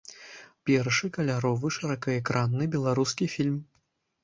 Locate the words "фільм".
3.37-3.63